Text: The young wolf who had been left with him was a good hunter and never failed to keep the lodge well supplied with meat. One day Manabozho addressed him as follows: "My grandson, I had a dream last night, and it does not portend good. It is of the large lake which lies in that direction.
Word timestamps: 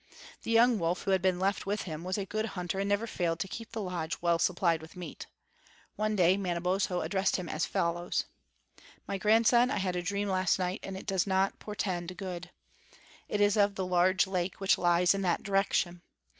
The 0.41 0.49
young 0.49 0.79
wolf 0.79 1.03
who 1.03 1.11
had 1.11 1.21
been 1.21 1.37
left 1.37 1.67
with 1.67 1.83
him 1.83 2.03
was 2.03 2.17
a 2.17 2.25
good 2.25 2.47
hunter 2.57 2.79
and 2.79 2.89
never 2.89 3.05
failed 3.05 3.37
to 3.41 3.47
keep 3.47 3.71
the 3.71 3.83
lodge 3.83 4.19
well 4.19 4.39
supplied 4.39 4.81
with 4.81 4.95
meat. 4.95 5.27
One 5.95 6.15
day 6.15 6.37
Manabozho 6.37 7.01
addressed 7.01 7.35
him 7.35 7.47
as 7.47 7.67
follows: 7.67 8.25
"My 9.07 9.19
grandson, 9.19 9.69
I 9.69 9.77
had 9.77 9.95
a 9.95 10.01
dream 10.01 10.27
last 10.27 10.57
night, 10.57 10.79
and 10.81 10.97
it 10.97 11.05
does 11.05 11.27
not 11.27 11.59
portend 11.59 12.17
good. 12.17 12.49
It 13.29 13.41
is 13.41 13.55
of 13.55 13.75
the 13.75 13.85
large 13.85 14.25
lake 14.25 14.59
which 14.59 14.75
lies 14.79 15.13
in 15.13 15.21
that 15.21 15.43
direction. 15.43 16.01